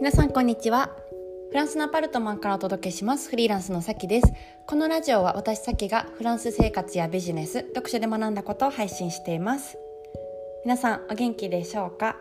[0.00, 0.96] 皆さんこんにちは。
[1.50, 3.28] フランスのアパルトマンからお届けします。
[3.28, 4.32] フリーランスのさきです。
[4.66, 9.76] このラジオは私さきがフランス生活やビジネス読書で学んだことを配信しています。
[10.64, 12.16] 皆さんお元気でしょうか、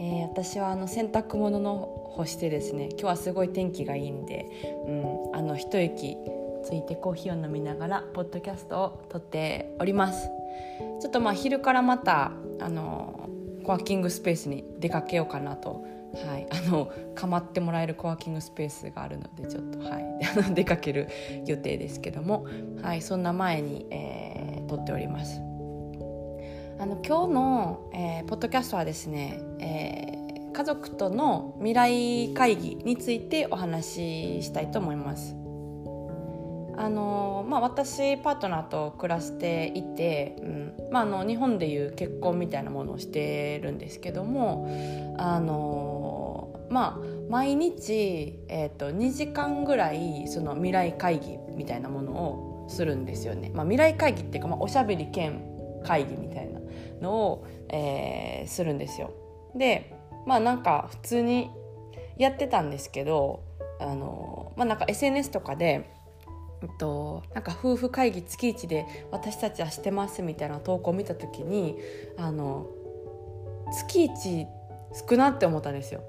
[0.00, 4.46] えー、私はあの洗濯物の干してですね今日はすごい天気がいいんで、
[4.88, 6.16] うん、あの一息
[6.64, 10.28] ついてコーヒーを飲みながらポッドキャストを撮っております。
[11.00, 13.30] ちょっとまあ昼からまたあの
[13.62, 15.86] コワーキングスペースに出かけようかなと
[16.24, 20.04] はい、あの構ってもらえるコワーキングスペースがあるのでちょっと、はい、
[20.54, 21.08] 出かける
[21.46, 22.46] 予定ですけども、
[22.82, 25.40] はい、そんな前に、えー、撮っております。
[26.78, 35.34] あの今日の、えー、ポッドキャストはですね、えー、家族との未来会議についてお話ししたいと思います。
[36.78, 40.66] あのまあ、私パートナーと暮らしていて、うん。
[40.90, 44.68] まあ、あの日本でいう結婚みたいなものをしてるんですけども
[45.18, 46.05] あの
[46.70, 53.50] まあ毎日、えーと、2時間ぐらいその未来会議みたいなものをするんですよね。
[53.54, 55.42] まあ、未来会議っていうか、まあ、おしゃべり兼
[55.84, 56.60] 会議みたいな
[57.00, 59.12] のを、えー、するんですよ。
[59.54, 59.94] で
[60.26, 61.50] まあなんか普通に
[62.18, 63.44] やってたんですけど
[63.80, 65.90] あの、まあ、なんか SNS とかで
[66.62, 71.76] えっと、なんか夫婦会議月一で私たちはしてますみたいな投稿を見た時に
[72.16, 72.66] あの
[73.70, 74.46] 月一
[75.08, 76.00] 少なって思ったんですよ。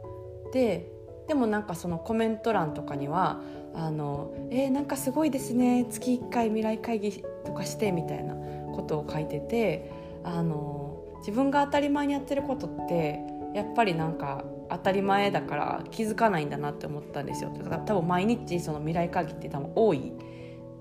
[0.52, 0.92] で
[1.28, 3.42] でもなんかそのコメント欄とかには
[3.76, 8.36] 「あのえー、なんかすごいですね月1回未来会議とかして」みたいな
[8.74, 9.92] ことを書いてて
[10.24, 13.20] あの自分が当たり前にやってることって
[13.54, 17.52] やっぱりなんか当たり前だから気づかないんだなって思ったんですよ。
[17.52, 20.14] だから多分毎日その未来会議って多分多い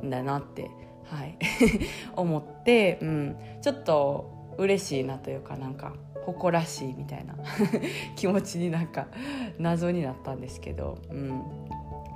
[0.03, 0.71] んだなって、
[1.05, 1.39] はい、
[2.17, 5.95] 思って、うん、ちょっと嬉しいなというかなんか
[6.27, 7.35] 誇らしいみたいな。
[8.17, 9.07] 気持ちになんか
[9.59, 11.43] 謎になったんですけど、うん、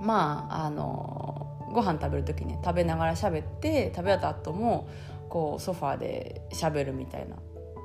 [0.02, 4.88] まああのご飯食べる時に食べながら喋って食べ終わった後も
[5.28, 7.36] こうソファーで喋るみたいな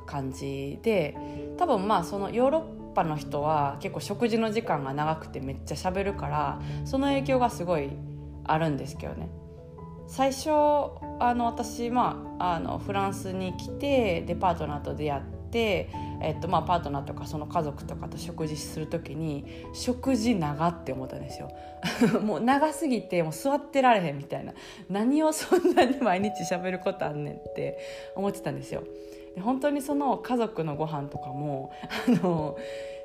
[0.05, 1.15] 感じで。
[1.57, 7.89] 多分まあそのヨーロッパの人は結構食事の時間が長くてめっちゃ喋るからその影響がすごい
[8.43, 9.29] あるんですけどね。
[10.07, 10.49] 最初
[11.19, 15.21] あの私、まあ、あのフランスに来てでパートナーと出会っ、
[15.53, 21.51] えっとまあ、パートナーとかその家族とかと食事する時に食事長って思ったんですよ。
[22.21, 24.53] もう長すぎてもう座ってられへんみたいな。
[24.89, 27.77] 何をそんなに毎日喋ることあんねんって
[28.15, 28.83] 思ってたんですよ。
[29.35, 31.71] で本当にその家族のご飯とかも
[32.07, 32.57] あの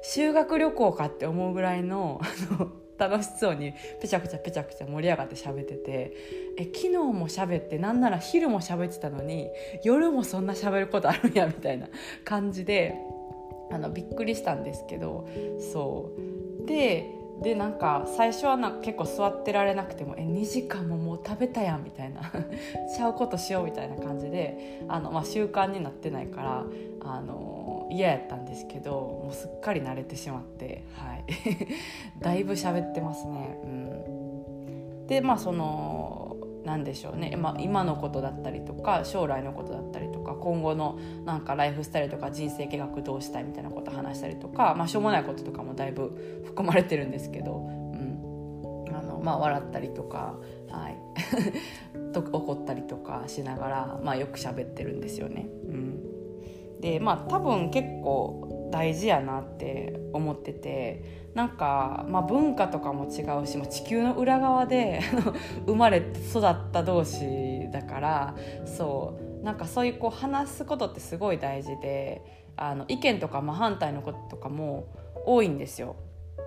[0.03, 6.17] 修学旅行かって思うぐらいのあの楽しそうにぺちゃくちゃぺちゃくちゃ盛り上がって喋ってて
[6.59, 9.49] え昨日も喋ってなんなら昼も喋ってたのに
[9.83, 11.89] 夜もそんな喋ることあるんやみたいな
[12.25, 12.95] 感じで
[13.73, 15.27] あのびっくりしたんですけど
[15.73, 16.67] そう。
[16.67, 22.21] ででなんか最初はな結構座ってられなくても「え2時間ももう食べたやん」みたいな
[22.95, 26.65] 「ちゃうことしよう」みたいな感じであの、まあ、習慣になってないから
[27.03, 31.25] あの嫌やったんですけどもうすっかり慣れてしまって、はい、
[32.21, 33.59] だいぶ喋ってますね。
[33.65, 40.10] うん、でまあその何でしょうね、まあ、今のことだったりとか将来のことだったり
[40.41, 48.85] 今後のなんかライフスタイルとか人生計画どうしたいみたいなこと話したりとか、まあ、しょうもないこととかもだいぶ 含まれてるんですけど、うん。
[48.95, 50.35] あのまあ、笑ったりとか、
[50.69, 50.97] はい、
[52.13, 55.47] と怒ったりとかしながら、まあ、よく喋ってるんですよね。
[55.69, 61.03] うん、でまあ多分結構大事やなって思ってて
[61.35, 65.01] なんか、まあ、文化とかも違うし、まあ、地球の裏側で
[65.67, 68.35] 生まれて育った同士だから
[68.65, 69.30] そう。
[69.43, 72.23] なんかそういうこう話すことってすごい大事で
[72.57, 74.87] あの意見とか真反対のこととかも
[75.25, 75.97] 多いんですよ。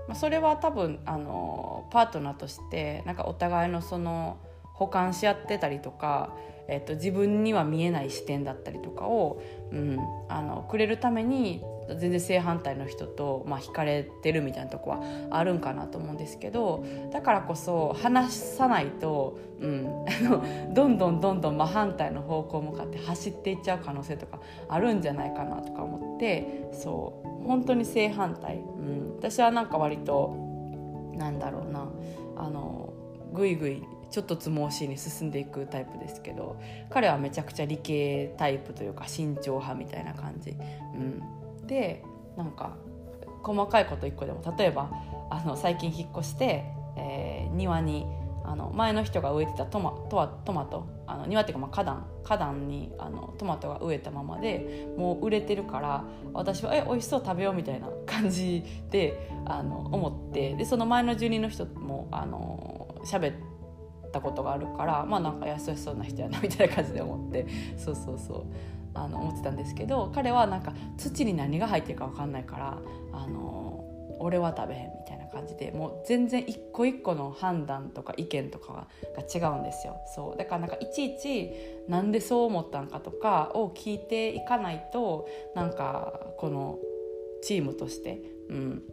[0.07, 4.37] まあ、それは多分あのパートナーとしてなんかお互いのその
[4.73, 6.35] 補完し合ってたりとか、
[6.67, 9.41] えっと、自分には見えない視点だったりとかを、
[9.71, 9.99] うん、
[10.29, 15.01] あのくれるために全然正反対の人と、まあ、惹かれてるみたいなとこは
[15.31, 20.05] あるんかなと思うんですけどだからこそ話さないと、うん、
[20.73, 30.35] どんどんどんどん真反対の方向向かって走っていっちゃう可能性とかあるんじゃないかなとか思ってそう本当に正反対、うん、私はなんか割と
[31.15, 31.87] なんだろうな
[32.35, 32.93] あの
[33.33, 33.83] ぐいぐい
[34.13, 36.55] ちょっとつもしに進んでいくタイプですけど
[36.91, 41.21] 彼はめちゃくちゃ理系タイプというか慎重派みたいな感じ、うん、
[41.67, 42.03] で
[42.37, 42.75] なんか
[43.43, 44.89] 細かいこと1個でも例えば
[45.29, 46.63] あの最近引っ越して、
[46.97, 48.05] えー、庭に
[48.45, 63.35] あの前の人が植えてたトマトトマトあの庭っていうかまあ花壇花壇にあのトマトが植えたままでもう売れてるから私は「え美味しそう食べよう」みたいな感じであの思ってでその前の住人の人もあの喋っ
[64.11, 68.45] たことがあるからまあなんか優しそうな人やなみたいな感じで思ってそうそうそう。
[68.93, 72.81] あの思ってたんですけど彼はなんか土に何が入ってるか分かんないから
[73.11, 73.83] あの
[74.19, 79.97] 俺は食べへんみたいな感じでもう全然一個一個の判断とか意見とかが違うんですよ。
[80.15, 80.37] そう。
[80.37, 81.51] だからなんかいちいち
[81.89, 86.79] なんでそう思ったんかとかを聞いていかないとなんかこの
[87.41, 88.83] チームとして、うん。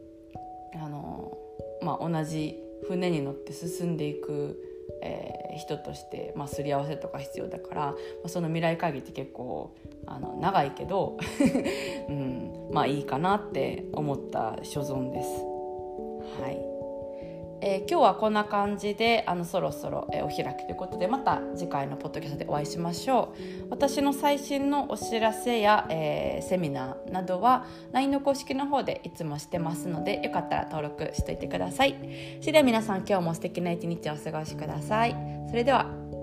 [0.83, 1.37] あの
[1.83, 4.70] まあ、同じ船に乗って進んでいく
[5.03, 7.95] えー、人として、まあ、すり合わせとか必要だから、ま
[8.25, 9.75] あ、その未来会議って結構
[10.07, 11.19] あの長いけど、
[12.09, 15.29] うん、まあいいかなって思った所存です。
[16.43, 16.70] はい
[17.63, 23.35] えー、今日はこんな感じであのそろそろ、えー、お開きということでまた次回のポッドキャストでお会いしましょ
[23.67, 23.71] う。
[23.71, 31.97] 私の最新のお知らせや、えー、セミナーなどは LINE の公式の方でいつもしてますのでよかったら登録しといてください。
[32.41, 35.17] それでは皆さん今日も素敵な一日をお過ごしください。
[35.49, 36.20] それでは。